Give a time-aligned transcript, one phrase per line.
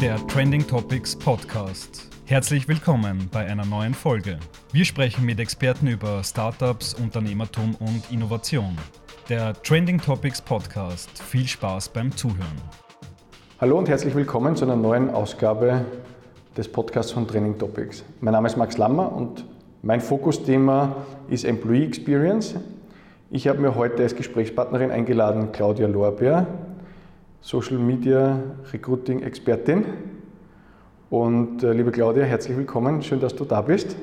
[0.00, 2.08] Der Trending Topics Podcast.
[2.26, 4.38] Herzlich willkommen bei einer neuen Folge.
[4.72, 8.76] Wir sprechen mit Experten über Startups, Unternehmertum und Innovation.
[9.28, 11.22] Der Trending Topics Podcast.
[11.22, 12.60] Viel Spaß beim Zuhören.
[13.60, 15.84] Hallo und herzlich willkommen zu einer neuen Ausgabe
[16.56, 18.04] des Podcasts von Training Topics.
[18.20, 19.44] Mein Name ist Max Lammer und
[19.82, 20.96] mein Fokusthema
[21.28, 22.54] ist Employee Experience.
[23.30, 26.46] Ich habe mir heute als Gesprächspartnerin eingeladen Claudia Lorbeer,
[27.42, 28.38] Social Media
[28.72, 29.84] Recruiting Expertin.
[31.10, 33.96] Und äh, liebe Claudia, herzlich willkommen, schön, dass du da bist.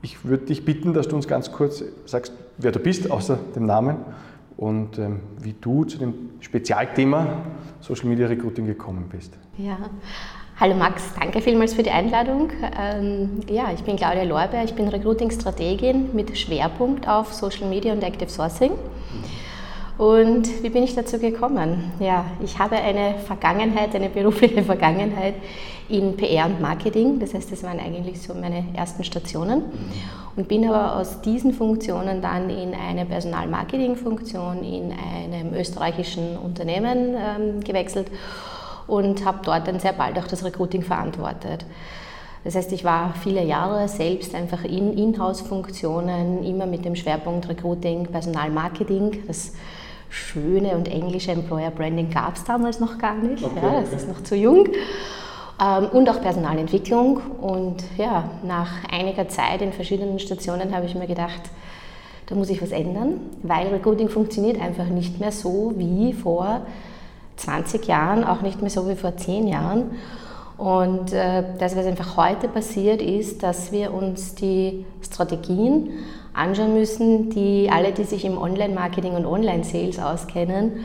[0.00, 3.66] Ich würde dich bitten, dass du uns ganz kurz sagst, wer du bist, außer dem
[3.66, 3.96] Namen
[4.56, 7.26] und ähm, wie du zu dem Spezialthema
[7.80, 9.36] Social Media Recruiting gekommen bist.
[9.58, 9.76] Ja,
[10.60, 12.52] hallo Max, danke vielmals für die Einladung.
[12.80, 18.04] Ähm, ja, ich bin Claudia Lorbeer, ich bin Recruiting-Strategin mit Schwerpunkt auf Social Media und
[18.04, 18.70] Active Sourcing.
[19.98, 21.92] Und wie bin ich dazu gekommen?
[22.00, 25.34] Ja, ich habe eine Vergangenheit, eine berufliche Vergangenheit
[25.88, 27.18] in PR und Marketing.
[27.18, 29.62] Das heißt, das waren eigentlich so meine ersten Stationen.
[30.36, 37.64] Und bin aber aus diesen Funktionen dann in eine Personalmarketing-Funktion in einem österreichischen Unternehmen ähm,
[37.64, 38.08] gewechselt
[38.86, 41.64] und habe dort dann sehr bald auch das Recruiting verantwortet.
[42.44, 48.06] Das heißt, ich war viele Jahre selbst einfach in Inhouse-Funktionen, immer mit dem Schwerpunkt Recruiting,
[48.06, 49.24] Personalmarketing.
[49.26, 49.52] Das
[50.08, 53.44] schöne und englische Employer Branding gab es damals noch gar nicht.
[53.44, 54.68] Okay, ja, das ist noch zu jung.
[55.60, 57.18] Ähm, und auch Personalentwicklung.
[57.40, 61.42] Und ja, nach einiger Zeit in verschiedenen Stationen habe ich mir gedacht,
[62.26, 66.62] da muss ich was ändern, weil Recruiting funktioniert einfach nicht mehr so wie vor
[67.36, 69.92] 20 Jahren, auch nicht mehr so wie vor 10 Jahren.
[70.56, 75.90] Und äh, das, was einfach heute passiert, ist, dass wir uns die Strategien
[76.36, 80.84] anschauen müssen, die alle, die sich im Online-Marketing und Online-Sales auskennen,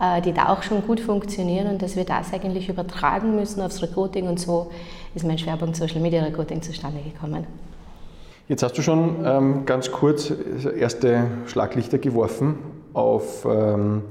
[0.00, 3.82] äh, die da auch schon gut funktionieren und dass wir das eigentlich übertragen müssen aufs
[3.82, 4.70] Recruiting und so
[5.14, 7.46] ist mein Schwerpunkt Social Media Recruiting zustande gekommen.
[8.48, 10.30] Jetzt hast du schon ähm, ganz kurz
[10.78, 12.56] erste Schlaglichter geworfen
[12.92, 14.02] auf ähm,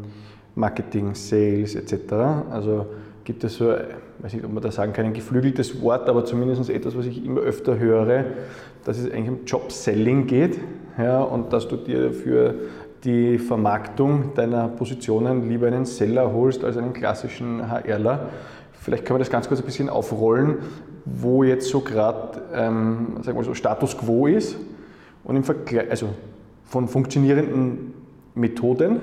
[0.55, 2.13] Marketing, Sales etc.
[2.50, 2.88] Also
[3.23, 3.75] gibt es so,
[4.19, 7.25] weiß nicht, ob man da sagen kann, ein geflügeltes Wort, aber zumindest etwas, was ich
[7.25, 8.25] immer öfter höre,
[8.85, 10.59] dass es eigentlich um Job-Selling geht
[10.97, 12.56] ja, und dass du dir für
[13.03, 18.29] die Vermarktung deiner Positionen lieber einen Seller holst als einen klassischen HRler.
[18.74, 20.57] Vielleicht können wir das ganz kurz ein bisschen aufrollen,
[21.06, 24.57] wo jetzt so gerade ähm, so Status quo ist
[25.24, 26.09] und im Vergleich, also
[26.66, 27.94] von funktionierenden
[28.35, 29.00] Methoden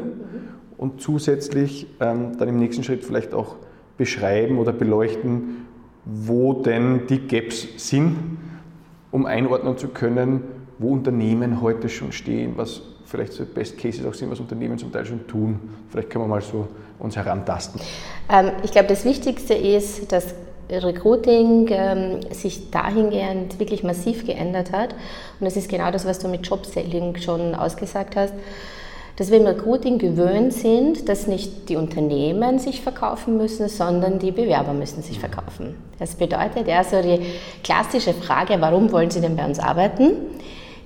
[0.77, 3.57] und zusätzlich ähm, dann im nächsten Schritt vielleicht auch
[4.01, 5.67] beschreiben oder beleuchten,
[6.07, 8.17] wo denn die Gaps sind,
[9.11, 10.43] um einordnen zu können,
[10.79, 14.91] wo Unternehmen heute schon stehen, was vielleicht so Best Cases auch sind, was Unternehmen zum
[14.91, 15.61] Teil schon tun.
[15.91, 16.67] Vielleicht können wir mal so
[16.99, 17.79] uns herantasten.
[18.33, 20.35] Ähm, ich glaube, das Wichtigste ist, dass
[20.71, 24.95] Recruiting ähm, sich dahingehend wirklich massiv geändert hat.
[25.39, 28.33] Und das ist genau das, was du mit Jobselling schon ausgesagt hast
[29.21, 34.31] dass wir im Recruiting gewöhnt sind, dass nicht die Unternehmen sich verkaufen müssen, sondern die
[34.31, 35.75] Bewerber müssen sich verkaufen.
[35.99, 37.21] Das bedeutet also die
[37.63, 40.13] klassische Frage, warum wollen Sie denn bei uns arbeiten?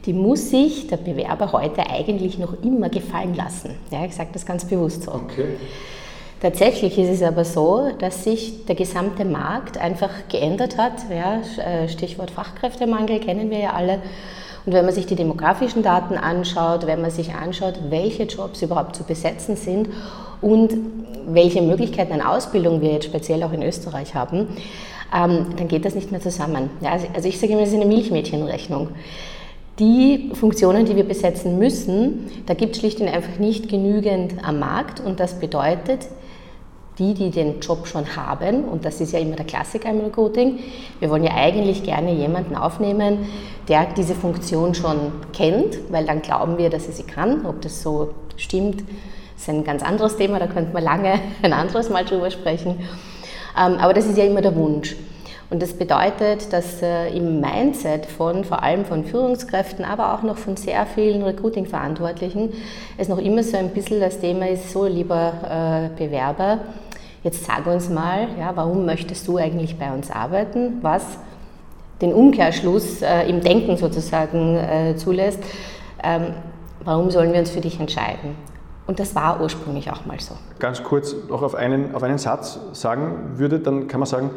[0.05, 3.77] Die muss sich der Bewerber heute eigentlich noch immer gefallen lassen.
[3.93, 5.13] Ja, ich sage das ganz bewusst so.
[5.13, 5.55] Okay.
[6.41, 11.09] Tatsächlich ist es aber so, dass sich der gesamte Markt einfach geändert hat.
[11.09, 14.01] Ja, äh, Stichwort Fachkräftemangel kennen wir ja alle.
[14.67, 18.97] Und wenn man sich die demografischen Daten anschaut, wenn man sich anschaut, welche Jobs überhaupt
[18.97, 19.89] zu besetzen sind
[20.41, 20.75] und
[21.27, 24.49] welche Möglichkeiten an Ausbildung wir jetzt speziell auch in Österreich haben,
[25.15, 26.71] ähm, dann geht das nicht mehr zusammen.
[26.83, 28.89] Also, also ich sage immer, das ist eine Milchmädchenrechnung.
[29.79, 34.61] Die Funktionen, die wir besetzen müssen, da gibt es schlicht und einfach nicht genügend am
[34.61, 36.07] Markt und das bedeutet,
[36.99, 40.61] die, die den Job schon haben, und das ist ja immer der Klassiker im Recruiting,
[41.01, 43.27] wir wollen ja eigentlich gerne jemanden aufnehmen,
[43.69, 47.47] der diese Funktion schon kennt, weil dann glauben wir, dass er sie kann.
[47.47, 48.85] Ob das so stimmt,
[49.37, 52.77] ist ein ganz anderes Thema, da könnte man lange ein anderes Mal drüber sprechen.
[53.59, 54.97] Ähm, aber das ist ja immer der Wunsch.
[55.51, 60.37] Und das bedeutet, dass äh, im Mindset von vor allem von Führungskräften, aber auch noch
[60.37, 62.53] von sehr vielen Recruiting-Verantwortlichen
[62.97, 66.61] es noch immer so ein bisschen das Thema ist, so lieber äh, Bewerber,
[67.25, 70.79] jetzt sag uns mal, ja, warum möchtest du eigentlich bei uns arbeiten?
[70.83, 71.05] Was
[72.01, 75.43] den Umkehrschluss äh, im Denken sozusagen äh, zulässt,
[76.03, 76.35] ähm,
[76.85, 78.37] warum sollen wir uns für dich entscheiden?
[78.87, 80.35] Und das war ursprünglich auch mal so.
[80.59, 84.31] Ganz kurz noch auf einen, auf einen Satz sagen würde, dann kann man sagen,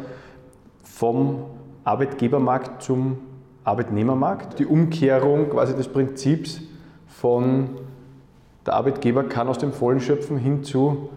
[0.82, 1.44] vom
[1.84, 3.18] Arbeitgebermarkt zum
[3.64, 4.58] Arbeitnehmermarkt.
[4.58, 6.62] Die Umkehrung quasi des Prinzips
[7.06, 7.68] von
[8.64, 11.10] der Arbeitgeber kann aus dem Vollen schöpfen hin zu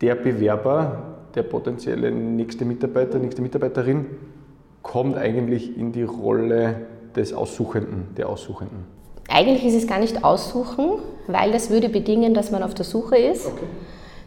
[0.00, 4.06] der Bewerber der potenzielle nächste Mitarbeiter, nächste Mitarbeiterin
[4.82, 8.84] kommt eigentlich in die Rolle des Aussuchenden, der Aussuchenden?
[9.28, 13.16] Eigentlich ist es gar nicht aussuchen, weil das würde bedingen, dass man auf der Suche
[13.16, 13.46] ist.
[13.46, 13.66] Okay.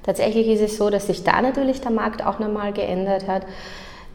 [0.03, 3.45] Tatsächlich ist es so, dass sich da natürlich der Markt auch nochmal geändert hat.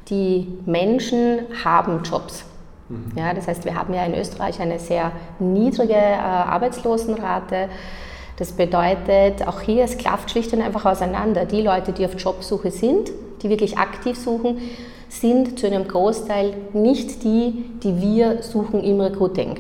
[0.08, 2.44] Die Menschen haben Jobs.
[2.88, 3.12] Mhm.
[3.16, 7.68] Ja, das heißt, wir haben ja in Österreich eine sehr niedrige äh, Arbeitslosenrate.
[8.38, 11.44] Das bedeutet, auch hier, es klafft schlicht und einfach auseinander.
[11.44, 13.10] Die Leute, die auf Jobsuche sind,
[13.42, 14.58] die wirklich aktiv suchen,
[15.08, 19.56] sind zu einem Großteil nicht die, die wir suchen im Recruiting.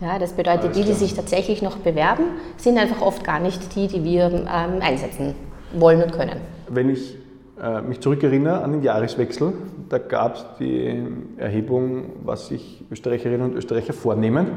[0.00, 2.24] Ja, das bedeutet, die, die sich tatsächlich noch bewerben,
[2.56, 5.34] sind einfach oft gar nicht die, die wir ähm, einsetzen
[5.72, 6.40] wollen und können.
[6.68, 7.16] Wenn ich
[7.62, 9.52] äh, mich zurückerinnere an den Jahreswechsel,
[9.88, 11.00] da gab es die
[11.36, 14.48] Erhebung, was sich Österreicherinnen und Österreicher vornehmen.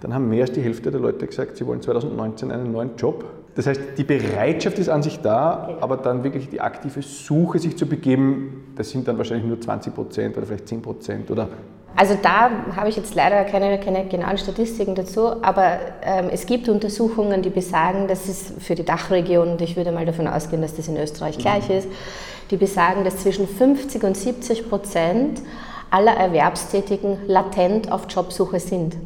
[0.00, 3.24] Dann haben mehr als die Hälfte der Leute gesagt, sie wollen 2019 einen neuen Job.
[3.54, 7.76] Das heißt, die Bereitschaft ist an sich da, aber dann wirklich die aktive Suche, sich
[7.76, 11.48] zu begeben, das sind dann wahrscheinlich nur 20 Prozent oder vielleicht 10 Prozent oder
[11.96, 16.68] also da habe ich jetzt leider keine, keine genauen Statistiken dazu, aber ähm, es gibt
[16.68, 20.74] Untersuchungen, die besagen, dass es für die Dachregion, und ich würde mal davon ausgehen, dass
[20.74, 21.76] das in Österreich gleich mhm.
[21.76, 21.88] ist,
[22.50, 25.40] die besagen, dass zwischen 50 und 70 Prozent
[25.90, 28.96] aller Erwerbstätigen latent auf Jobsuche sind.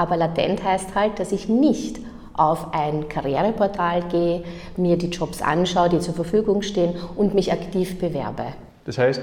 [0.00, 2.00] Aber latent heißt halt, dass ich nicht
[2.32, 4.44] auf ein Karriereportal gehe,
[4.76, 8.44] mir die Jobs anschaue, die zur Verfügung stehen und mich aktiv bewerbe.
[8.84, 9.20] Das heißt,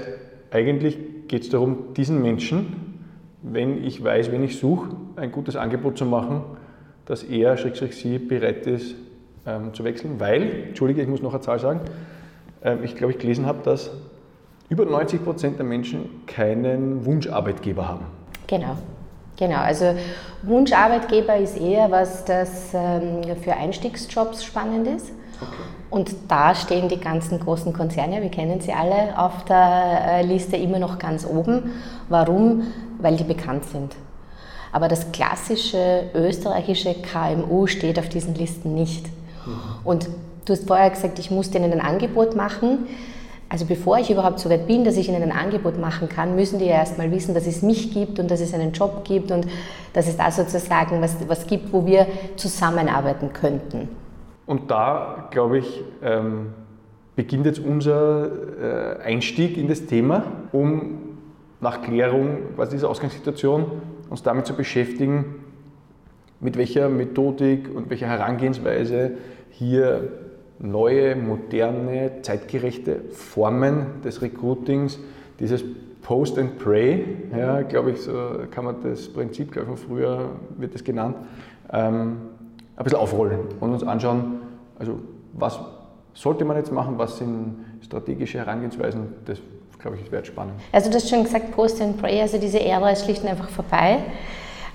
[0.52, 0.96] eigentlich
[1.26, 2.88] geht es darum, diesen Menschen
[3.42, 6.42] wenn ich weiß, wenn ich suche, ein gutes Angebot zu machen,
[7.06, 8.94] dass er, Schrägstrich sie, bereit ist
[9.46, 11.80] ähm, zu wechseln, weil, entschuldige, ich muss noch eine Zahl sagen,
[12.62, 13.90] ähm, ich glaube, ich gelesen habe, dass
[14.68, 18.06] über 90 Prozent der Menschen keinen Wunscharbeitgeber haben.
[18.46, 18.76] Genau.
[19.38, 19.94] Genau, also
[20.42, 25.10] Wunscharbeitgeber ist eher was, das ähm, für Einstiegsjobs spannend ist.
[25.40, 25.62] Okay.
[25.90, 30.56] Und da stehen die ganzen großen Konzerne, wir kennen sie alle, auf der äh, Liste
[30.56, 31.70] immer noch ganz oben.
[32.08, 32.64] Warum?
[32.98, 33.94] weil die bekannt sind.
[34.72, 39.06] Aber das klassische österreichische KMU steht auf diesen Listen nicht.
[39.46, 39.60] Mhm.
[39.84, 40.08] Und
[40.44, 42.86] du hast vorher gesagt, ich muss denen ein Angebot machen.
[43.50, 46.58] Also bevor ich überhaupt so weit bin, dass ich ihnen ein Angebot machen kann, müssen
[46.58, 49.46] die ja erstmal wissen, dass es mich gibt und dass es einen Job gibt und
[49.94, 52.06] dass es da sozusagen was, was gibt, wo wir
[52.36, 53.88] zusammenarbeiten könnten.
[54.44, 56.48] Und da, glaube ich, ähm,
[57.16, 60.98] beginnt jetzt unser äh, Einstieg in das Thema, um
[61.60, 63.66] nach Klärung quasi dieser Ausgangssituation
[64.10, 65.36] uns damit zu beschäftigen,
[66.40, 69.12] mit welcher Methodik und welcher Herangehensweise
[69.50, 70.12] hier
[70.58, 74.98] neue, moderne, zeitgerechte Formen des Recruitings,
[75.38, 75.64] dieses
[76.02, 77.04] Post and Pray,
[77.36, 78.12] ja, glaube ich, so
[78.50, 81.16] kann man das Prinzip, glaube ich, von früher wird das genannt,
[81.72, 82.16] ähm,
[82.76, 84.40] ein bisschen aufrollen und uns anschauen,
[84.78, 84.98] also
[85.34, 85.60] was
[86.14, 89.40] sollte man jetzt machen, was sind strategische Herangehensweisen des
[89.78, 90.54] glaube ich, wird spannend.
[90.72, 93.48] Also du hast schon gesagt, Post and Pray, also diese Ära ist schlicht und einfach
[93.48, 93.98] vorbei.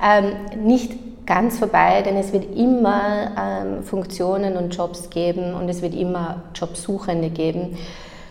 [0.01, 0.93] Ähm, nicht
[1.25, 6.43] ganz vorbei, denn es wird immer ähm, Funktionen und Jobs geben und es wird immer
[6.55, 7.77] Jobsuchende geben.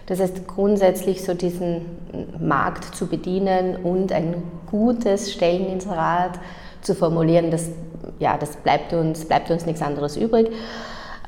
[0.06, 1.86] Das heißt, grundsätzlich so diesen
[2.40, 6.38] Markt zu bedienen und ein gutes Stelleninserat
[6.82, 7.70] zu formulieren, das,
[8.18, 10.50] ja, das bleibt, uns, bleibt uns nichts anderes übrig.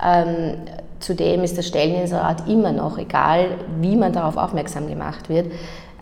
[0.05, 0.56] Ähm,
[1.05, 5.52] Zudem ist das Stelleninserat immer noch, egal wie man darauf aufmerksam gemacht wird,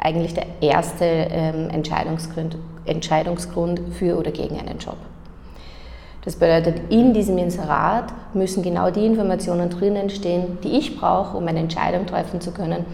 [0.00, 4.96] eigentlich der erste ähm, Entscheidungsgrund, Entscheidungsgrund für oder gegen einen Job.
[6.24, 11.46] Das bedeutet, in diesem Inserat müssen genau die Informationen drinnen stehen, die ich brauche, um
[11.48, 12.84] eine Entscheidung treffen zu können,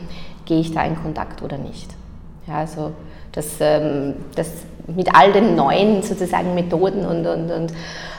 [0.47, 1.95] gehe ich da in Kontakt oder nicht.
[2.47, 2.93] Ja, also
[3.33, 4.51] das, ähm, das
[4.87, 7.73] mit all den neuen sozusagen Methoden und, und, und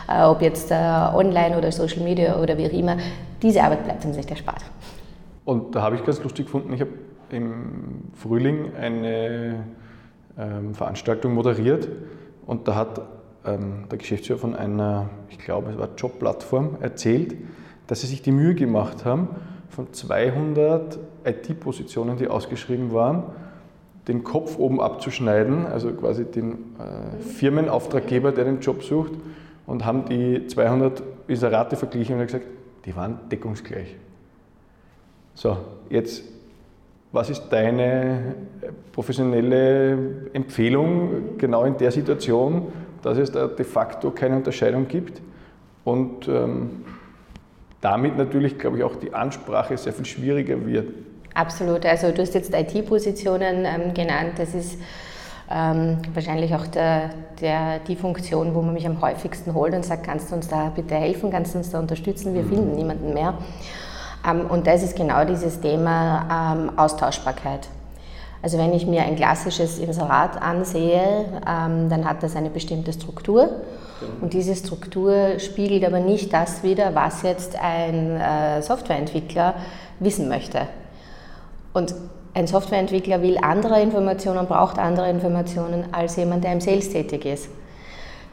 [0.08, 2.98] äh, ob jetzt äh, online oder Social Media oder wie auch immer,
[3.42, 4.62] diese Arbeit bleibt uns nicht erspart.
[5.44, 6.92] Und da habe ich ganz lustig gefunden, ich habe
[7.32, 9.64] im Frühling eine
[10.38, 11.88] ähm, Veranstaltung moderiert
[12.46, 13.02] und da hat
[13.46, 17.36] ähm, der Geschäftsführer von einer, ich glaube es war Jobplattform, erzählt,
[17.88, 19.30] dass sie sich die Mühe gemacht haben,
[19.70, 23.24] von 200 IT-Positionen, die ausgeschrieben waren,
[24.08, 29.14] den Kopf oben abzuschneiden, also quasi den äh, Firmenauftraggeber, der den Job sucht,
[29.68, 32.46] und haben die 200 Inserate verglichen und gesagt,
[32.86, 33.96] die waren deckungsgleich.
[35.36, 35.58] So,
[35.90, 36.24] jetzt,
[37.12, 38.36] was ist deine
[38.92, 45.22] professionelle Empfehlung genau in der Situation, dass es da de facto keine Unterscheidung gibt
[45.84, 46.86] und ähm,
[47.82, 50.94] damit natürlich, glaube ich, auch die Ansprache sehr viel schwieriger wird?
[51.34, 51.86] Absolut.
[51.86, 54.34] Also du hast jetzt IT-Positionen ähm, genannt.
[54.38, 54.78] Das ist
[55.50, 60.04] ähm, wahrscheinlich auch der, der, die Funktion, wo man mich am häufigsten holt und sagt,
[60.04, 62.50] kannst du uns da bitte helfen, kannst du uns da unterstützen, wir mhm.
[62.50, 63.36] finden niemanden mehr.
[64.30, 67.68] Ähm, und das ist genau dieses Thema ähm, Austauschbarkeit.
[68.42, 73.50] Also wenn ich mir ein klassisches Inserat ansehe, ähm, dann hat das eine bestimmte Struktur.
[74.00, 74.12] Genau.
[74.22, 79.56] Und diese Struktur spiegelt aber nicht das wider, was jetzt ein äh, Softwareentwickler
[80.00, 80.62] wissen möchte.
[81.74, 81.94] Und
[82.34, 87.50] ein Softwareentwickler will andere Informationen, braucht andere Informationen als jemand, der im Sales tätig ist.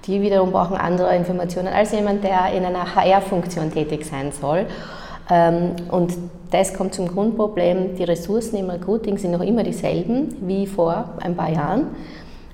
[0.07, 4.67] Die wiederum brauchen andere Informationen als jemand, der in einer HR-Funktion tätig sein soll.
[5.29, 6.15] Ähm, und
[6.57, 11.37] das kommt zum Grundproblem, die Ressourcen im Recruiting sind noch immer dieselben wie vor ein
[11.37, 11.89] paar Jahren.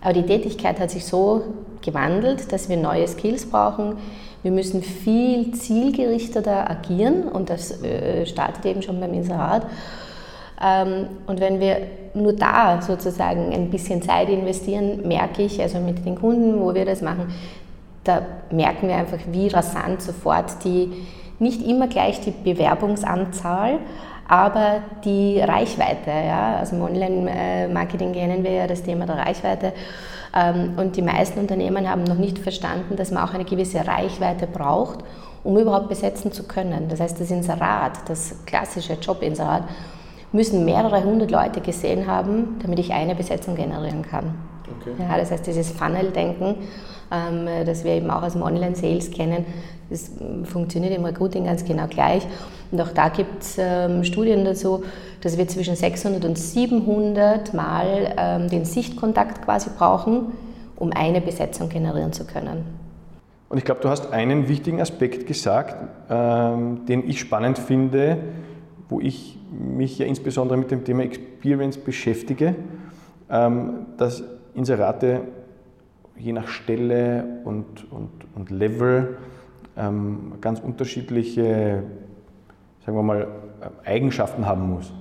[0.00, 1.42] Aber die Tätigkeit hat sich so
[1.80, 3.96] gewandelt, dass wir neue Skills brauchen.
[4.42, 9.66] Wir müssen viel zielgerichteter agieren und das äh, startet eben schon beim Inserat.
[10.60, 11.78] Ähm, und wenn wir
[12.14, 16.84] nur da sozusagen ein bisschen Zeit investieren, merke ich, also mit den Kunden, wo wir
[16.84, 17.32] das machen,
[18.04, 20.90] da merken wir einfach, wie rasant sofort die,
[21.38, 23.78] nicht immer gleich die Bewerbungsanzahl,
[24.28, 26.10] aber die Reichweite.
[26.10, 26.56] Ja?
[26.56, 29.72] Also im Online-Marketing kennen wir ja das Thema der Reichweite.
[30.34, 34.46] Ähm, und die meisten Unternehmen haben noch nicht verstanden, dass man auch eine gewisse Reichweite
[34.46, 35.00] braucht,
[35.44, 36.88] um überhaupt besetzen zu können.
[36.88, 39.64] Das heißt, das Inserat, das klassische Jobinserat,
[40.32, 44.34] müssen mehrere hundert Leute gesehen haben, damit ich eine Besetzung generieren kann.
[44.80, 44.92] Okay.
[44.98, 46.54] Ja, das heißt, dieses Funnel-Denken,
[47.10, 49.44] ähm, das wir eben auch aus dem Online-Sales kennen,
[49.92, 50.10] das
[50.44, 52.26] funktioniert im Recruiting ganz genau gleich.
[52.70, 54.82] Und auch da gibt es ähm, Studien dazu,
[55.20, 60.32] dass wir zwischen 600 und 700 Mal ähm, den Sichtkontakt quasi brauchen,
[60.76, 62.64] um eine Besetzung generieren zu können.
[63.48, 65.76] Und ich glaube, du hast einen wichtigen Aspekt gesagt,
[66.08, 68.16] ähm, den ich spannend finde,
[68.88, 72.54] wo ich mich ja insbesondere mit dem Thema Experience beschäftige,
[73.30, 75.20] ähm, dass Inserate
[76.18, 79.18] je nach Stelle und, und, und Level
[79.76, 81.82] ähm, ganz unterschiedliche,
[82.84, 83.28] sagen wir mal,
[83.84, 84.92] Eigenschaften haben muss.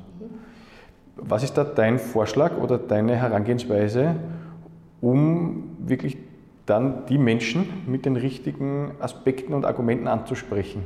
[1.16, 4.16] Was ist da dein Vorschlag oder deine Herangehensweise,
[5.02, 6.18] um wirklich
[6.66, 10.84] dann die Menschen mit den richtigen Aspekten und Argumenten anzusprechen?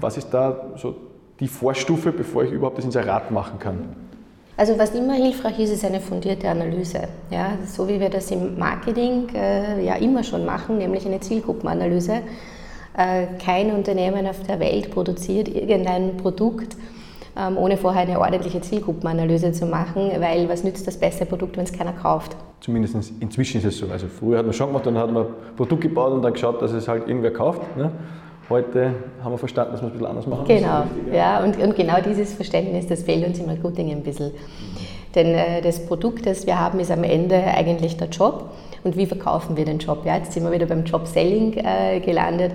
[0.00, 0.96] Was ist da so
[1.40, 3.96] die Vorstufe, bevor ich überhaupt das Inserat machen kann?
[4.56, 7.02] Also was immer hilfreich ist, ist eine fundierte Analyse.
[7.30, 12.22] Ja, so wie wir das im Marketing äh, ja immer schon machen, nämlich eine Zielgruppenanalyse.
[12.98, 16.76] Äh, kein Unternehmen auf der Welt produziert irgendein Produkt,
[17.38, 21.62] ähm, ohne vorher eine ordentliche Zielgruppenanalyse zu machen, weil was nützt das beste Produkt, wenn
[21.62, 22.34] es keiner kauft?
[22.58, 23.86] Zumindest inzwischen ist es so.
[23.86, 26.60] Also früher hat man schon gemacht, dann hat man ein Produkt gebaut und dann geschaut,
[26.60, 27.76] dass es halt irgendwer kauft.
[27.76, 27.92] Ne?
[28.50, 31.76] Heute haben wir verstanden, dass wir es ein bisschen anders machen Genau, ja, und, und,
[31.76, 34.32] genau dieses Verständnis, das fehlt uns im Recruiting ein bisschen.
[35.14, 38.50] Denn äh, das Produkt, das wir haben, ist am Ende eigentlich der Job.
[38.84, 40.04] Und wie verkaufen wir den Job?
[40.04, 42.52] Ja, jetzt sind wir wieder beim Job-Selling äh, gelandet.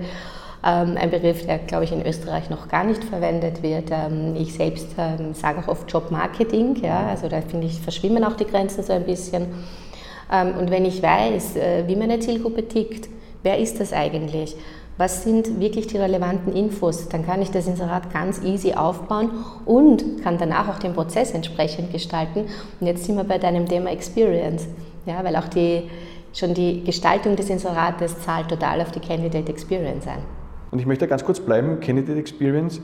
[0.66, 3.90] Ähm, ein Begriff, der, glaube ich, in Österreich noch gar nicht verwendet wird.
[3.90, 6.76] Ähm, ich selbst ähm, sage auch oft Job-Marketing.
[6.82, 9.46] Ja, also da finde ich, verschwimmen auch die Grenzen so ein bisschen.
[10.58, 13.10] Und wenn ich weiß, äh, wie meine Zielgruppe tickt,
[13.42, 14.56] wer ist das eigentlich?
[14.96, 19.30] was sind wirklich die relevanten Infos, dann kann ich das Inserat ganz easy aufbauen
[19.64, 22.46] und kann danach auch den Prozess entsprechend gestalten.
[22.80, 24.68] Und jetzt sind wir bei deinem Thema Experience,
[25.06, 25.90] ja, weil auch die,
[26.34, 30.18] schon die Gestaltung des Inserates zahlt total auf die Candidate Experience ein.
[30.70, 32.80] Und ich möchte ganz kurz bleiben, Candidate Experience.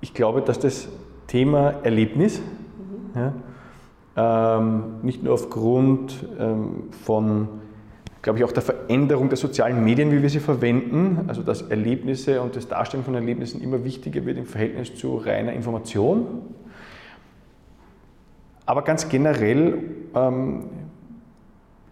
[0.00, 0.88] Ich glaube, dass das
[1.26, 2.40] Thema Erlebnis,
[3.14, 3.20] mhm.
[3.20, 3.32] ja,
[4.14, 7.48] ähm, nicht nur aufgrund ähm, von
[8.22, 12.40] glaube ich, auch der Veränderung der sozialen Medien, wie wir sie verwenden, also dass Erlebnisse
[12.40, 16.42] und das Darstellen von Erlebnissen immer wichtiger wird im Verhältnis zu reiner Information.
[18.64, 19.82] Aber ganz generell
[20.14, 20.64] ähm,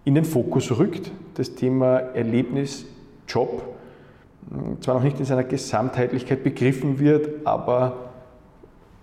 [0.05, 2.87] in den Fokus rückt das Thema Erlebnis,
[3.29, 3.63] Job,
[4.81, 8.11] zwar noch nicht in seiner Gesamtheitlichkeit begriffen wird, aber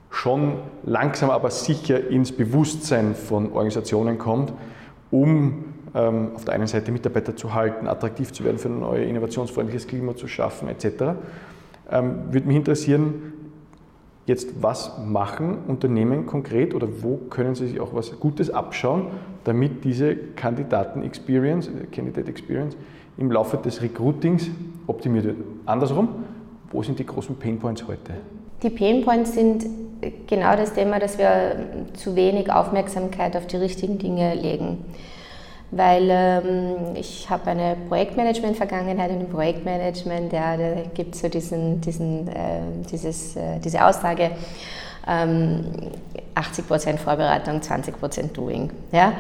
[0.10, 4.52] schon langsam aber sicher ins Bewusstsein von Organisationen kommt,
[5.12, 9.08] um ähm, auf der einen Seite Mitarbeiter zu halten, attraktiv zu werden, für ein neues
[9.08, 11.16] innovationsfreundliches Klima zu schaffen etc.
[11.90, 13.34] Ähm, würde mich interessieren,
[14.28, 19.08] jetzt was machen Unternehmen konkret oder wo können sie sich auch was Gutes abschauen,
[19.46, 22.78] damit diese Kandidaten-Experience, äh, Candidate Experience
[23.18, 24.50] im Laufe des Recruitings
[24.86, 25.38] optimiert wird.
[25.66, 26.10] Andersrum,
[26.72, 28.14] wo sind die großen Painpoints heute?
[28.62, 29.66] Die Painpoints sind
[30.28, 34.86] genau das Thema, dass wir zu wenig Aufmerksamkeit auf die richtigen Dinge legen
[35.72, 40.56] weil ähm, ich habe eine Projektmanagement-Vergangenheit und im Projektmanagement, ja,
[40.94, 44.32] gibt es so diesen, diesen, äh, dieses, äh, diese Aussage,
[45.08, 45.66] ähm,
[46.36, 48.72] 80% Vorbereitung, 20% Doing.
[48.92, 49.14] Ja?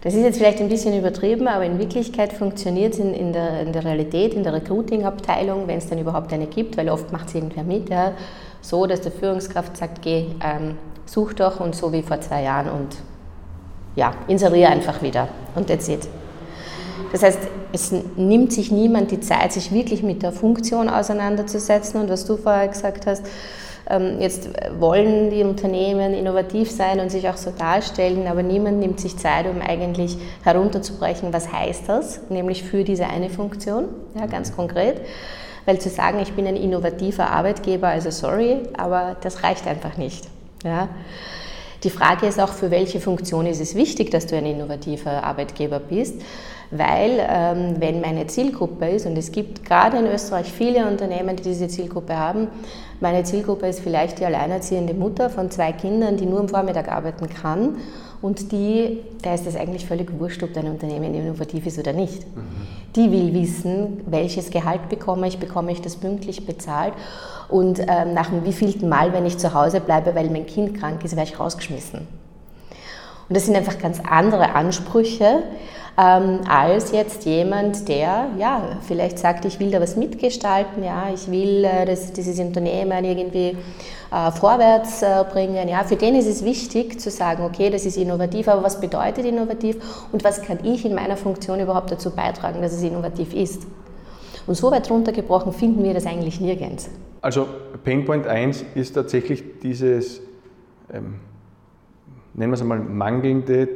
[0.00, 3.60] Das ist jetzt vielleicht ein bisschen übertrieben, aber in Wirklichkeit funktioniert es in, in, der,
[3.62, 7.28] in der Realität, in der Recruiting-Abteilung, wenn es dann überhaupt eine gibt, weil oft macht
[7.28, 8.12] es irgendwer mit, ja,
[8.60, 12.68] so, dass die Führungskraft sagt, geh, ähm, such doch und so wie vor zwei Jahren
[12.68, 12.96] und
[13.98, 15.26] ja, inseriere einfach wieder
[15.56, 16.08] und that's it.
[17.10, 17.40] Das heißt,
[17.72, 22.36] es nimmt sich niemand die Zeit, sich wirklich mit der Funktion auseinanderzusetzen und was du
[22.36, 23.26] vorher gesagt hast,
[23.90, 29.00] ähm, jetzt wollen die Unternehmen innovativ sein und sich auch so darstellen, aber niemand nimmt
[29.00, 34.54] sich Zeit, um eigentlich herunterzubrechen, was heißt das, nämlich für diese eine Funktion, ja, ganz
[34.54, 35.00] konkret.
[35.66, 40.28] Weil zu sagen, ich bin ein innovativer Arbeitgeber, also sorry, aber das reicht einfach nicht.
[40.64, 40.88] Ja.
[41.84, 45.78] Die Frage ist auch, für welche Funktion ist es wichtig, dass du ein innovativer Arbeitgeber
[45.78, 46.20] bist?
[46.70, 51.44] Weil ähm, wenn meine Zielgruppe ist, und es gibt gerade in Österreich viele Unternehmen, die
[51.44, 52.48] diese Zielgruppe haben,
[53.00, 57.28] meine Zielgruppe ist vielleicht die alleinerziehende Mutter von zwei Kindern, die nur am Vormittag arbeiten
[57.28, 57.76] kann
[58.20, 62.24] und die, da ist es eigentlich völlig wurscht, ob dein Unternehmen innovativ ist oder nicht.
[62.36, 62.42] Mhm.
[62.96, 66.94] Die will wissen, welches Gehalt bekomme ich, bekomme ich das pünktlich bezahlt
[67.48, 71.04] und ähm, nach dem wievielten Mal, wenn ich zu Hause bleibe, weil mein Kind krank
[71.04, 72.00] ist, werde ich rausgeschmissen.
[73.28, 75.42] Und das sind einfach ganz andere Ansprüche
[75.98, 81.28] ähm, als jetzt jemand, der ja vielleicht sagt, ich will da was mitgestalten, ja, ich
[81.28, 83.56] will äh, dass dieses Unternehmen irgendwie
[84.12, 85.68] äh, vorwärts äh, bringen.
[85.68, 89.24] Ja, für den ist es wichtig zu sagen, okay, das ist innovativ, aber was bedeutet
[89.24, 89.76] innovativ
[90.12, 93.66] und was kann ich in meiner Funktion überhaupt dazu beitragen, dass es innovativ ist?
[94.46, 96.88] Und so weit runtergebrochen finden wir das eigentlich nirgends.
[97.22, 97.48] Also
[97.82, 100.20] Painpoint 1 ist tatsächlich dieses,
[100.92, 101.16] ähm,
[102.34, 103.68] nennen wir es einmal, mangelnde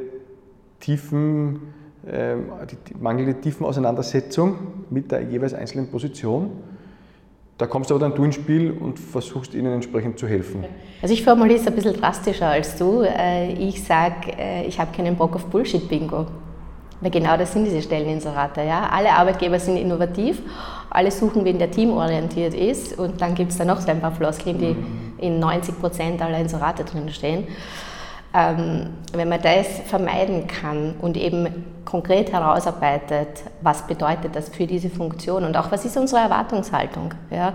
[0.78, 4.56] tiefen die mangelnde Tiefenauseinandersetzung
[4.90, 6.50] mit der jeweils einzelnen Position.
[7.58, 10.64] Da kommst aber dann du ins Spiel und versuchst ihnen entsprechend zu helfen.
[11.00, 13.02] Also ich formuliere es ein bisschen drastischer als du.
[13.02, 16.26] Äh, ich sage, äh, ich habe keinen Bock auf Bullshit-Bingo.
[17.00, 18.62] Weil genau das sind diese Stelleninserate.
[18.62, 18.88] Ja?
[18.90, 20.40] Alle Arbeitgeber sind innovativ,
[20.90, 24.12] alle suchen, wen der teamorientiert ist und dann gibt es da noch so ein paar
[24.12, 25.12] Floskeln, die mhm.
[25.18, 27.46] in 90 Prozent aller Inserate drin stehen.
[28.34, 33.28] Ähm, wenn man das vermeiden kann und eben konkret herausarbeitet,
[33.60, 37.12] was bedeutet das für diese Funktion und auch was ist unsere Erwartungshaltung.
[37.30, 37.54] Ja?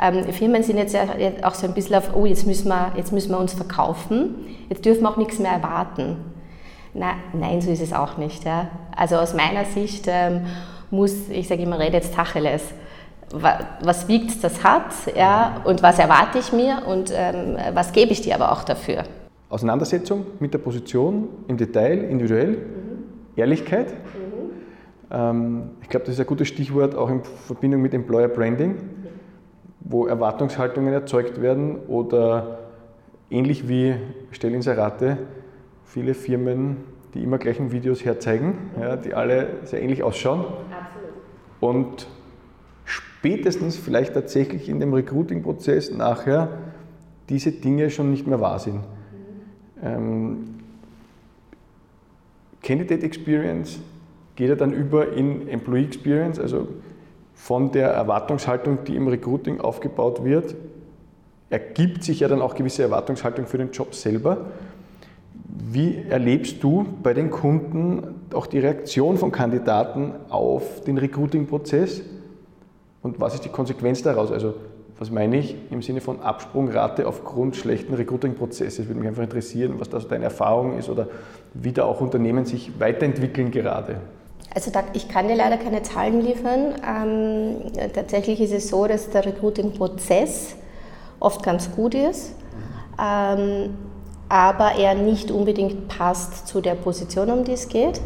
[0.00, 0.96] Ähm, Firmen sind jetzt
[1.42, 4.36] auch so ein bisschen auf, oh, jetzt müssen, wir, jetzt müssen wir uns verkaufen,
[4.70, 6.16] jetzt dürfen wir auch nichts mehr erwarten.
[6.94, 8.44] Na, nein, so ist es auch nicht.
[8.44, 8.68] Ja?
[8.96, 10.46] Also aus meiner Sicht ähm,
[10.90, 12.62] muss, ich sage immer, rede jetzt Tacheles.
[13.32, 15.60] Was wiegt das hat ja?
[15.64, 19.04] und was erwarte ich mir und ähm, was gebe ich dir aber auch dafür.
[19.50, 22.56] Auseinandersetzung mit der Position im Detail, individuell, mhm.
[23.36, 23.92] Ehrlichkeit.
[23.92, 24.50] Mhm.
[25.10, 28.76] Ähm, ich glaube, das ist ein gutes Stichwort auch in Verbindung mit Employer Branding,
[29.80, 32.60] wo Erwartungshaltungen erzeugt werden oder
[33.28, 33.96] ähnlich wie
[34.30, 35.18] Stellinserate
[35.84, 36.78] viele Firmen
[37.14, 40.40] die immer gleichen Videos herzeigen, ja, die alle sehr ähnlich ausschauen.
[40.40, 41.10] Absolut.
[41.60, 42.06] Und
[42.84, 46.48] spätestens vielleicht tatsächlich in dem Recruiting-Prozess nachher
[47.28, 48.80] diese Dinge schon nicht mehr wahr sind.
[49.82, 50.60] Ähm,
[52.62, 53.78] Candidate Experience
[54.36, 56.68] geht ja dann über in Employee Experience, also
[57.34, 60.54] von der Erwartungshaltung, die im Recruiting aufgebaut wird,
[61.48, 64.46] ergibt sich ja dann auch gewisse Erwartungshaltung für den Job selber.
[65.44, 72.02] Wie erlebst du bei den Kunden auch die Reaktion von Kandidaten auf den Recruiting-Prozess
[73.02, 74.30] und was ist die Konsequenz daraus?
[74.30, 74.54] Also
[75.00, 78.86] was meine ich im Sinne von Absprungrate aufgrund schlechten Recruiting-Prozesses?
[78.86, 81.08] Würde mich einfach interessieren, was da so deine Erfahrung ist oder
[81.54, 83.96] wie da auch Unternehmen sich weiterentwickeln gerade.
[84.54, 86.74] Also da, ich kann dir leider keine Zahlen liefern.
[86.86, 90.56] Ähm, tatsächlich ist es so, dass der Recruiting-Prozess
[91.18, 92.34] oft ganz gut ist,
[93.02, 93.70] ähm,
[94.28, 98.02] aber er nicht unbedingt passt zu der Position, um die es geht.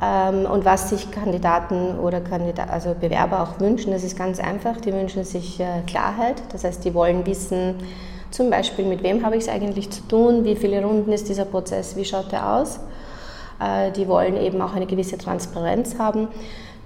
[0.00, 4.80] Ähm, und was sich Kandidaten oder Kandidat, also Bewerber auch wünschen, das ist ganz einfach.
[4.80, 6.36] Die wünschen sich äh, Klarheit.
[6.52, 7.74] Das heißt, die wollen wissen,
[8.30, 11.46] zum Beispiel, mit wem habe ich es eigentlich zu tun, wie viele Runden ist dieser
[11.46, 12.78] Prozess, wie schaut der aus.
[13.60, 16.28] Äh, die wollen eben auch eine gewisse Transparenz haben.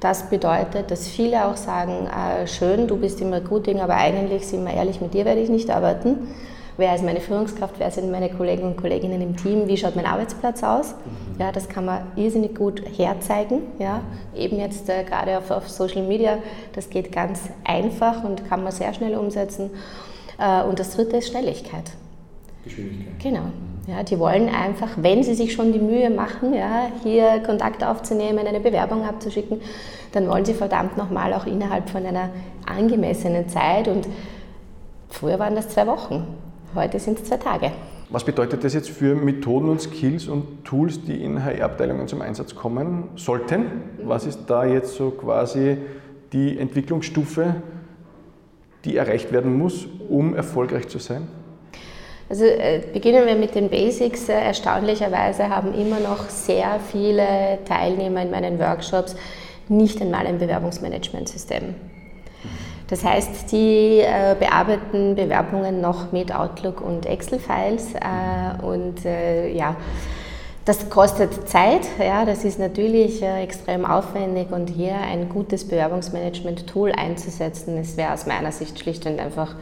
[0.01, 4.65] Das bedeutet, dass viele auch sagen, äh, schön, du bist im Recruiting, aber eigentlich, sind
[4.65, 6.29] wir ehrlich, mit dir werde ich nicht arbeiten
[6.77, 10.07] wer ist meine Führungskraft, wer sind meine Kollegen und Kolleginnen im Team, wie schaut mein
[10.07, 10.93] Arbeitsplatz aus.
[10.93, 11.41] Mhm.
[11.41, 13.63] Ja, das kann man irrsinnig gut herzeigen.
[13.79, 14.01] Ja.
[14.35, 16.39] Eben jetzt äh, gerade auf, auf, Social Media,
[16.75, 19.71] das geht ganz einfach und kann man sehr schnell umsetzen.
[20.39, 21.93] Äh, und das dritte ist Schnelligkeit.
[22.65, 23.21] Geschwindigkeit.
[23.21, 23.45] Genau.
[23.89, 28.47] Ja, die wollen einfach, wenn sie sich schon die Mühe machen, ja, hier Kontakt aufzunehmen,
[28.47, 29.61] eine Bewerbung abzuschicken,
[30.13, 32.29] dann wollen sie verdammt nochmal auch innerhalb von einer
[32.65, 34.07] angemessenen Zeit und
[35.09, 36.27] früher waren das zwei Wochen.
[36.75, 37.71] Heute sind es zwei Tage.
[38.09, 42.55] Was bedeutet das jetzt für Methoden und Skills und Tools, die in HR-Abteilungen zum Einsatz
[42.55, 43.67] kommen sollten?
[44.05, 45.79] Was ist da jetzt so quasi
[46.33, 47.57] die Entwicklungsstufe,
[48.85, 51.29] die erreicht werden muss, um erfolgreich zu sein?
[52.29, 54.29] Also äh, beginnen wir mit den Basics.
[54.31, 59.15] Äh, erstaunlicherweise haben immer noch sehr viele Teilnehmer in meinen Workshops
[59.69, 61.75] nicht einmal ein Bewerbungsmanagementsystem.
[62.93, 69.77] Das heißt, die äh, bearbeiten Bewerbungen noch mit Outlook und Excel-Files äh, und äh, ja,
[70.67, 76.93] das kostet Zeit, ja, das ist natürlich äh, extrem aufwendig und hier ein gutes Bewerbungsmanagement-Tool
[76.93, 79.55] einzusetzen, das wäre aus meiner Sicht schlicht und einfach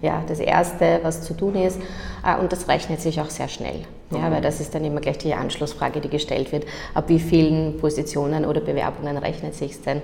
[0.00, 1.78] ja, das Erste, was zu tun ist.
[2.24, 5.18] Äh, und das rechnet sich auch sehr schnell, ja, weil das ist dann immer gleich
[5.18, 6.64] die Anschlussfrage, die gestellt wird.
[6.94, 10.00] Ab wie vielen Positionen oder Bewerbungen rechnet sich denn?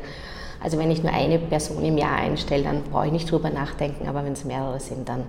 [0.64, 4.08] Also wenn ich nur eine Person im Jahr einstelle, dann brauche ich nicht drüber nachdenken,
[4.08, 5.24] aber wenn es mehrere sind, dann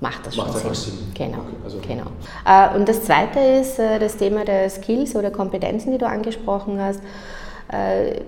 [0.00, 0.74] macht das schon Sinn.
[0.74, 0.94] Sinn.
[1.14, 1.38] Genau.
[1.38, 2.04] Okay, also genau.
[2.44, 6.78] Äh, und das Zweite ist äh, das Thema der Skills oder Kompetenzen, die du angesprochen
[6.78, 7.00] hast.
[7.72, 8.20] Äh,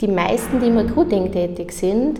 [0.00, 2.18] die meisten, die im Recruiting tätig sind,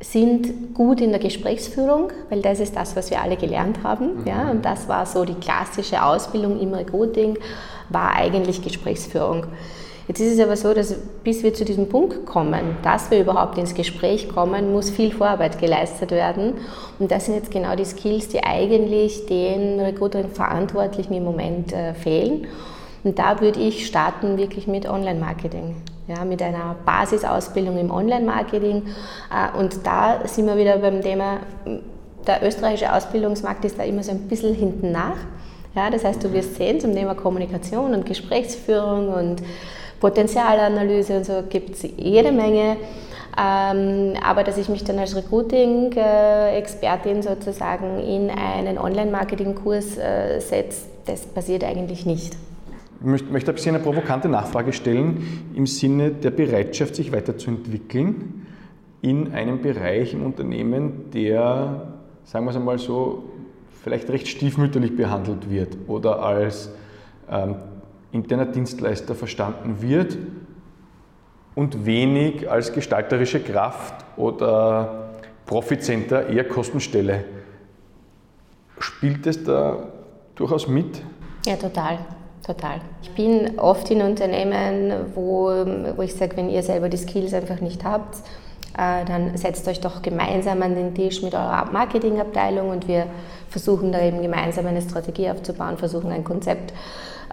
[0.00, 4.20] sind gut in der Gesprächsführung, weil das ist das, was wir alle gelernt haben.
[4.20, 4.26] Mhm.
[4.26, 4.50] Ja?
[4.50, 7.38] Und das war so die klassische Ausbildung im Recruiting,
[7.90, 9.46] war eigentlich Gesprächsführung.
[10.08, 13.58] Jetzt ist es aber so, dass bis wir zu diesem Punkt kommen, dass wir überhaupt
[13.58, 16.54] ins Gespräch kommen, muss viel Vorarbeit geleistet werden.
[17.00, 22.46] Und das sind jetzt genau die Skills, die eigentlich den Recruiting-Verantwortlichen im Moment äh, fehlen.
[23.02, 25.74] Und da würde ich starten wirklich mit Online-Marketing.
[26.06, 28.82] Ja, mit einer Basisausbildung im Online-Marketing.
[28.84, 31.38] Äh, und da sind wir wieder beim Thema,
[32.26, 35.16] der österreichische Ausbildungsmarkt ist da immer so ein bisschen hinten nach.
[35.74, 39.42] Ja, das heißt, du wirst sehen zum Thema Kommunikation und Gesprächsführung und
[40.00, 42.78] Potenzialanalyse und so gibt es jede Menge.
[43.38, 51.26] Ähm, aber dass ich mich dann als Recruiting-Expertin sozusagen in einen Online-Marketing-Kurs äh, setze, das
[51.26, 52.34] passiert eigentlich nicht.
[52.98, 58.46] Ich möchte ein bisschen eine provokante Nachfrage stellen im Sinne der Bereitschaft, sich weiterzuentwickeln
[59.02, 61.92] in einem Bereich im Unternehmen, der,
[62.24, 63.24] sagen wir es einmal so,
[63.82, 66.70] vielleicht recht stiefmütterlich behandelt wird oder als
[67.30, 67.56] ähm,
[68.16, 70.16] interner Dienstleister verstanden wird
[71.54, 75.10] und wenig als gestalterische Kraft oder
[75.46, 77.24] Profitcenter, eher Kostenstelle.
[78.78, 79.84] Spielt es da
[80.34, 81.00] durchaus mit?
[81.46, 81.98] Ja, total.
[82.44, 82.80] Total.
[83.02, 85.50] Ich bin oft in Unternehmen, wo,
[85.96, 88.18] wo ich sage, wenn ihr selber die Skills einfach nicht habt,
[88.78, 93.06] äh, dann setzt euch doch gemeinsam an den Tisch mit eurer Marketingabteilung und wir
[93.48, 96.72] versuchen da eben gemeinsam eine Strategie aufzubauen, versuchen ein Konzept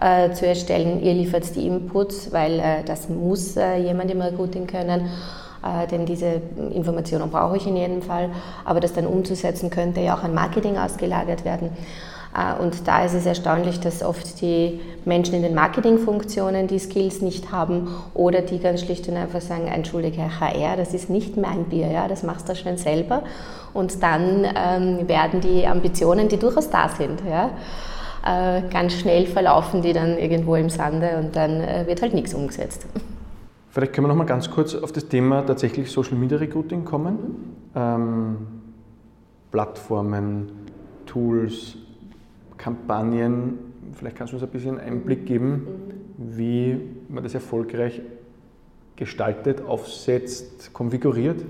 [0.00, 1.02] äh, zu erstellen.
[1.02, 5.10] Ihr liefert die Inputs, weil äh, das muss äh, jemand im Recruiting können.
[5.64, 8.30] Äh, denn diese Informationen brauche ich in jedem Fall.
[8.64, 11.70] Aber das dann umzusetzen könnte ja auch an Marketing ausgelagert werden.
[12.34, 17.22] Äh, und da ist es erstaunlich, dass oft die Menschen in den Marketingfunktionen die Skills
[17.22, 21.64] nicht haben oder die ganz schlicht und einfach sagen, entschuldige HR, das ist nicht mein
[21.64, 23.22] Bier, ja, das machst du schnell selber.
[23.72, 27.50] Und dann ähm, werden die Ambitionen, die durchaus da sind, ja,
[28.70, 32.86] ganz schnell verlaufen die dann irgendwo im Sande und dann äh, wird halt nichts umgesetzt.
[33.70, 37.18] Vielleicht können wir noch mal ganz kurz auf das Thema tatsächlich Social Media Recruiting kommen.
[37.74, 38.36] Ähm,
[39.50, 40.52] Plattformen,
[41.06, 41.76] Tools,
[42.56, 43.58] Kampagnen.
[43.92, 45.66] Vielleicht kannst du uns ein bisschen Einblick geben,
[46.16, 48.00] wie man das erfolgreich
[48.96, 51.44] gestaltet, aufsetzt, konfiguriert.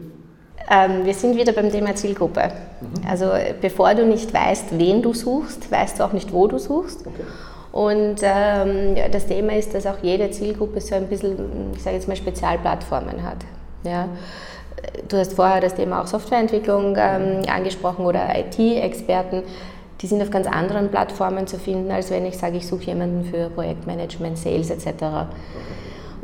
[0.70, 2.52] Ähm, wir sind wieder beim Thema Zielgruppe.
[2.80, 3.08] Mhm.
[3.08, 3.26] Also
[3.60, 7.06] bevor du nicht weißt, wen du suchst, weißt du auch nicht, wo du suchst.
[7.06, 7.24] Okay.
[7.72, 12.06] Und ähm, das Thema ist, dass auch jede Zielgruppe so ein bisschen, ich sage jetzt
[12.06, 13.38] mal, Spezialplattformen hat.
[13.82, 14.08] Ja.
[15.08, 19.42] Du hast vorher das Thema auch Softwareentwicklung ähm, angesprochen oder IT-Experten.
[20.00, 23.24] Die sind auf ganz anderen Plattformen zu finden, als wenn ich sage, ich suche jemanden
[23.24, 24.86] für Projektmanagement, Sales etc.
[24.86, 25.26] Okay.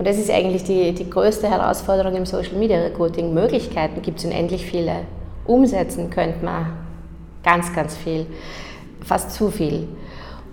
[0.00, 3.34] Und das ist eigentlich die, die größte Herausforderung im Social Media Recruiting.
[3.34, 5.02] Möglichkeiten gibt es unendlich viele.
[5.44, 6.72] Umsetzen könnte man
[7.44, 8.24] ganz, ganz viel,
[9.04, 9.88] fast zu viel.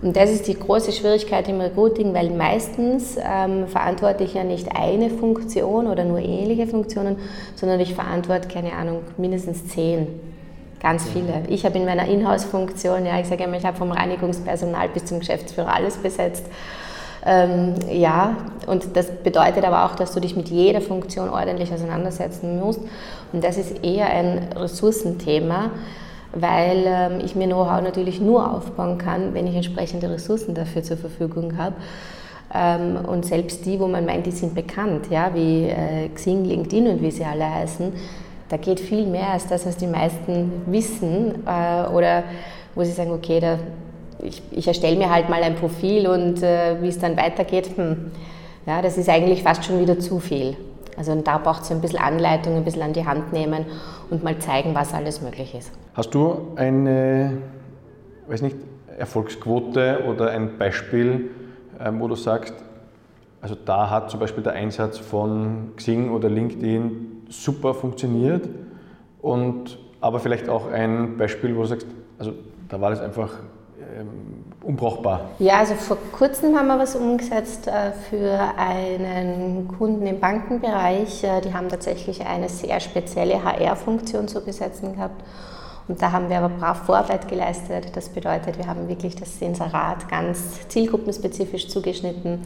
[0.02, 4.76] Und das ist die große Schwierigkeit im Recruiting, weil meistens ähm, verantworte ich ja nicht
[4.76, 7.16] eine Funktion oder nur ähnliche Funktionen,
[7.54, 10.08] sondern ich verantworte, keine Ahnung, mindestens zehn.
[10.78, 11.44] Ganz viele.
[11.48, 15.20] Ich habe in meiner Inhouse-Funktion, ja, ich sage immer, ich habe vom Reinigungspersonal bis zum
[15.20, 16.44] Geschäftsführer alles besetzt.
[17.26, 22.58] Ähm, ja, und das bedeutet aber auch, dass du dich mit jeder Funktion ordentlich auseinandersetzen
[22.60, 22.80] musst.
[23.32, 25.70] Und das ist eher ein Ressourcenthema,
[26.32, 30.96] weil ähm, ich mir Know-how natürlich nur aufbauen kann, wenn ich entsprechende Ressourcen dafür zur
[30.96, 31.74] Verfügung habe.
[32.54, 36.88] Ähm, und selbst die, wo man meint, die sind bekannt, ja, wie äh, Xing, LinkedIn
[36.88, 37.92] und wie sie alle heißen,
[38.48, 42.24] da geht viel mehr als das, was die meisten wissen äh, oder
[42.74, 43.58] wo sie sagen, okay, da
[44.22, 48.10] ich, ich erstelle mir halt mal ein Profil und äh, wie es dann weitergeht, hm,
[48.66, 50.56] ja, das ist eigentlich fast schon wieder zu viel.
[50.96, 53.66] Also da braucht es ein bisschen Anleitung, ein bisschen an die Hand nehmen
[54.10, 55.70] und mal zeigen, was alles möglich ist.
[55.94, 57.38] Hast du eine,
[58.26, 58.56] weiß nicht,
[58.98, 61.30] Erfolgsquote oder ein Beispiel,
[61.80, 62.54] ähm, wo du sagst,
[63.40, 68.48] also da hat zum Beispiel der Einsatz von Xing oder LinkedIn super funktioniert
[69.22, 71.86] und aber vielleicht auch ein Beispiel, wo du sagst,
[72.18, 72.32] also
[72.68, 73.30] da war das einfach
[74.62, 75.30] unbrauchbar.
[75.38, 81.24] Ja, also vor kurzem haben wir was umgesetzt äh, für einen Kunden im Bankenbereich.
[81.24, 85.22] Äh, die haben tatsächlich eine sehr spezielle HR-Funktion zu besetzen gehabt.
[85.88, 87.96] Und da haben wir aber brav Vorarbeit geleistet.
[87.96, 92.44] Das bedeutet, wir haben wirklich das Inserat ganz zielgruppenspezifisch zugeschnitten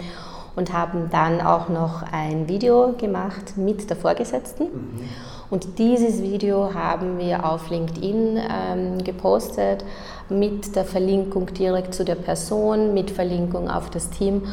[0.55, 4.65] und haben dann auch noch ein Video gemacht mit der Vorgesetzten.
[4.65, 5.09] Mhm.
[5.53, 9.85] Und dieses Video haben wir auf LinkedIn ähm, gepostet
[10.31, 14.45] mit der Verlinkung direkt zu der Person, mit Verlinkung auf das Team.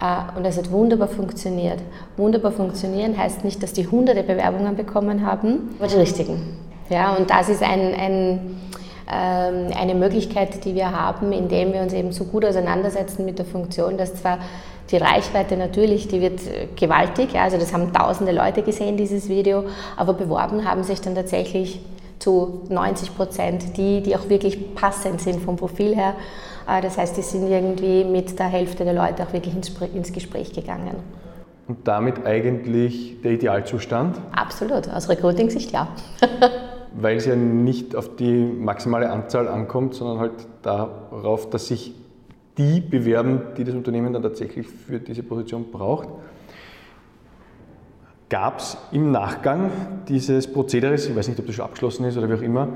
[0.00, 1.80] Äh, und das hat wunderbar funktioniert.
[2.16, 6.56] Wunderbar funktionieren heißt nicht, dass die hunderte Bewerbungen bekommen haben, aber die richtigen.
[6.90, 8.56] Ja, und das ist ein, ein
[9.08, 13.46] ähm, eine Möglichkeit, die wir haben, indem wir uns eben so gut auseinandersetzen mit der
[13.46, 14.38] Funktion, dass zwar
[14.90, 19.28] die Reichweite natürlich, die wird äh, gewaltig, ja, also das haben tausende Leute gesehen, dieses
[19.28, 19.64] Video,
[19.96, 21.80] aber beworben haben sich dann tatsächlich
[22.18, 26.14] zu 90 Prozent die, die auch wirklich passend sind vom Profil her.
[26.68, 30.52] Äh, das heißt, die sind irgendwie mit der Hälfte der Leute auch wirklich ins Gespräch
[30.52, 30.96] gegangen.
[31.68, 34.20] Und damit eigentlich der Idealzustand?
[34.32, 35.88] Absolut, aus Recruiting-Sicht ja.
[36.98, 41.94] weil es ja nicht auf die maximale Anzahl ankommt, sondern halt darauf, dass sich
[42.58, 46.08] die bewerben, die das Unternehmen dann tatsächlich für diese Position braucht.
[48.28, 49.70] Gab es im Nachgang
[50.08, 52.68] dieses Prozederes, ich weiß nicht, ob das schon abgeschlossen ist oder wie auch immer,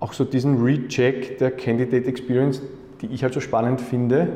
[0.00, 2.60] auch so diesen Recheck der Candidate Experience,
[3.00, 4.28] die ich halt so spannend finde?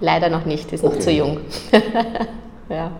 [0.00, 0.94] Leider noch nicht, ist okay.
[0.94, 1.38] noch zu jung.
[2.68, 2.90] ja.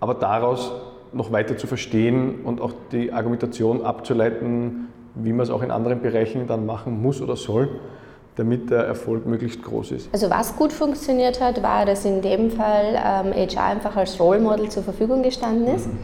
[0.00, 0.72] Aber daraus
[1.12, 6.00] noch weiter zu verstehen und auch die Argumentation abzuleiten, wie man es auch in anderen
[6.00, 7.68] Bereichen dann machen muss oder soll,
[8.40, 10.08] damit der Erfolg möglichst groß ist.
[10.12, 14.40] Also was gut funktioniert hat, war, dass in dem Fall ähm, HR einfach als Role
[14.40, 15.88] Model zur Verfügung gestanden ist.
[15.88, 15.98] Mhm.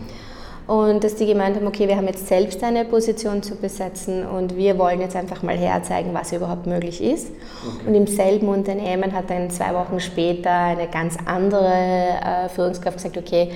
[0.67, 4.57] Und dass die gemeint haben, okay, wir haben jetzt selbst eine Position zu besetzen und
[4.57, 7.29] wir wollen jetzt einfach mal herzeigen, was überhaupt möglich ist.
[7.29, 7.89] Okay.
[7.89, 13.17] Und im selben Unternehmen hat dann zwei Wochen später eine ganz andere äh, Führungskraft gesagt,
[13.17, 13.51] okay,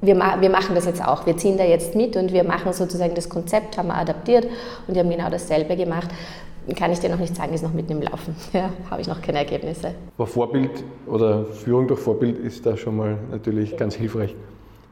[0.00, 2.72] wir, ma wir machen das jetzt auch, wir ziehen da jetzt mit und wir machen
[2.72, 4.46] sozusagen das Konzept, haben wir adaptiert
[4.88, 6.08] und wir haben genau dasselbe gemacht.
[6.76, 8.34] Kann ich dir noch nicht sagen, ist noch mitten im Laufen.
[8.52, 9.94] Ja, habe ich noch keine Ergebnisse.
[10.16, 14.34] Aber Vorbild oder Führung durch Vorbild ist da schon mal natürlich ganz hilfreich.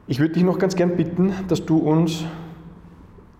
[0.07, 2.25] Ich würde dich noch ganz gern bitten, dass du uns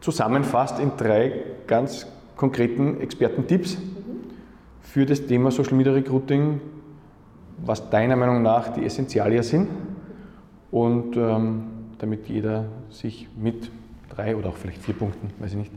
[0.02, 3.78] zusammenfasst in drei ganz konkreten Expertentipps
[4.82, 6.62] für das Thema Social Media Recruiting,
[7.66, 9.68] was deiner Meinung nach die Essentialien sind
[10.72, 11.64] und ähm,
[11.98, 13.72] damit jeder sich mit
[14.10, 15.72] drei oder auch vielleicht vier Punkten, weiß ich nicht,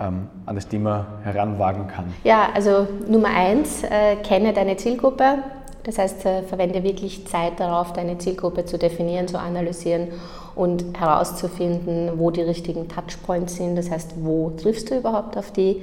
[0.00, 2.06] an das Thema heranwagen kann.
[2.24, 5.38] Ja, also Nummer eins, äh, kenne deine Zielgruppe.
[5.84, 10.08] Das heißt, äh, verwende wirklich Zeit darauf, deine Zielgruppe zu definieren, zu analysieren
[10.54, 13.76] und herauszufinden, wo die richtigen Touchpoints sind.
[13.76, 15.82] Das heißt, wo triffst du überhaupt auf die?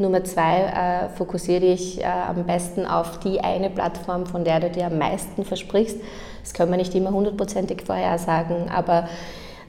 [0.00, 4.70] Nummer zwei, äh, fokussiere dich äh, am besten auf die eine Plattform, von der du
[4.70, 5.98] dir am meisten versprichst.
[6.42, 9.08] Das können wir nicht immer hundertprozentig vorhersagen, aber ähm,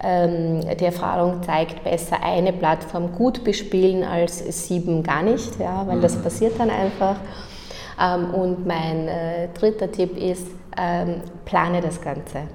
[0.03, 6.17] die Erfahrung zeigt, besser eine Plattform gut bespielen als sieben gar nicht, ja, weil das
[6.17, 6.23] mhm.
[6.23, 7.17] passiert dann einfach.
[8.01, 12.47] Ähm, und mein äh, dritter Tipp ist, ähm, plane das Ganze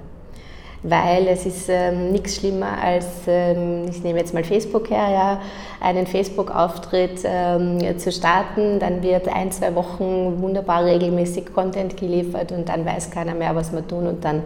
[0.83, 5.41] weil es ist ähm, nichts schlimmer als, ähm, ich nehme jetzt mal Facebook her, ja,
[5.81, 12.69] einen Facebook-Auftritt ähm, zu starten, dann wird ein, zwei Wochen wunderbar regelmäßig Content geliefert und
[12.69, 14.43] dann weiß keiner mehr, was wir tun und dann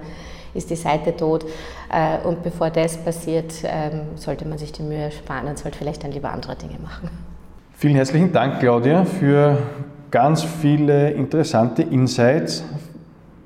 [0.54, 1.46] ist die Seite tot.
[1.92, 6.04] Äh, und bevor das passiert, ähm, sollte man sich die Mühe sparen und sollte vielleicht
[6.04, 7.10] dann lieber andere Dinge machen.
[7.74, 9.58] Vielen herzlichen Dank, Claudia, für
[10.12, 12.64] ganz viele interessante Insights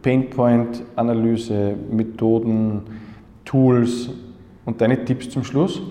[0.05, 2.83] Painpoint-Analyse, Methoden,
[3.43, 4.11] Tools
[4.63, 5.81] und deine Tipps zum Schluss.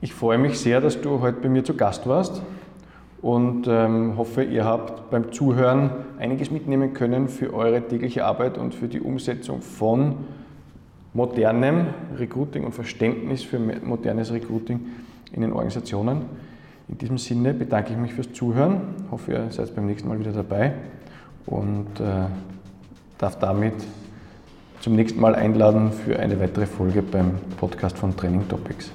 [0.00, 2.42] Ich freue mich sehr, dass du heute bei mir zu Gast warst
[3.22, 8.74] und ähm, hoffe, ihr habt beim Zuhören einiges mitnehmen können für eure tägliche Arbeit und
[8.74, 10.16] für die Umsetzung von
[11.16, 11.86] modernem
[12.18, 14.80] Recruiting und Verständnis für modernes Recruiting
[15.32, 16.22] in den Organisationen.
[16.88, 20.32] In diesem Sinne bedanke ich mich fürs Zuhören, hoffe, ihr seid beim nächsten Mal wieder
[20.32, 20.74] dabei
[21.46, 22.26] und äh,
[23.18, 23.74] darf damit
[24.80, 28.92] zum nächsten Mal einladen für eine weitere Folge beim Podcast von Training Topics.